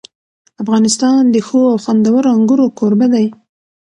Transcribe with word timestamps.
افغانستان 0.63 1.19
د 1.33 1.35
ښو 1.47 1.61
او 1.71 1.77
خوندورو 1.83 2.29
انګورو 2.37 2.65
کوربه 2.77 3.07
دی. 3.13 3.25